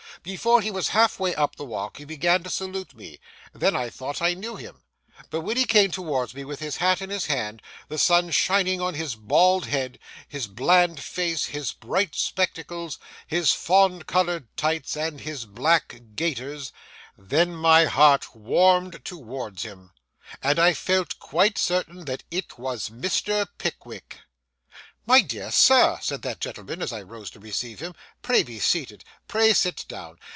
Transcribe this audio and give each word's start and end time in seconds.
Before 0.23 0.61
he 0.61 0.69
was 0.69 0.89
half 0.89 1.19
way 1.19 1.33
up 1.33 1.55
the 1.55 1.63
walk 1.65 1.97
he 1.97 2.05
began 2.05 2.43
to 2.43 2.49
salute 2.51 2.93
me; 2.93 3.19
then 3.53 3.75
I 3.75 3.89
thought 3.89 4.21
I 4.21 4.35
knew 4.35 4.55
him; 4.55 4.83
but 5.31 5.41
when 5.41 5.57
he 5.57 5.65
came 5.65 5.89
towards 5.89 6.35
me 6.35 6.43
with 6.45 6.59
his 6.59 6.77
hat 6.77 7.01
in 7.01 7.09
his 7.09 7.25
hand, 7.25 7.59
the 7.87 7.97
sun 7.97 8.29
shining 8.29 8.79
on 8.79 8.93
his 8.93 9.15
bald 9.15 9.65
head, 9.65 9.97
his 10.27 10.45
bland 10.45 10.99
face, 11.01 11.45
his 11.45 11.71
bright 11.71 12.13
spectacles, 12.13 12.99
his 13.25 13.51
fawn 13.51 14.03
coloured 14.03 14.55
tights, 14.55 14.95
and 14.95 15.21
his 15.21 15.45
black 15.45 15.99
gaiters,—then 16.15 17.55
my 17.55 17.85
heart 17.85 18.35
warmed 18.35 19.03
towards 19.03 19.63
him, 19.63 19.91
and 20.43 20.59
I 20.59 20.75
felt 20.75 21.17
quite 21.17 21.57
certain 21.57 22.05
that 22.05 22.25
it 22.29 22.59
was 22.59 22.89
Mr. 22.89 23.47
Pickwick. 23.57 24.19
'My 25.07 25.21
dear 25.23 25.49
sir,' 25.51 25.97
said 25.99 26.21
that 26.21 26.39
gentleman 26.39 26.79
as 26.81 26.93
I 26.93 27.01
rose 27.01 27.31
to 27.31 27.39
receive 27.39 27.79
him, 27.79 27.95
'pray 28.21 28.43
be 28.43 28.59
seated. 28.59 29.03
Pray 29.27 29.51
sit 29.51 29.83
down. 29.87 30.19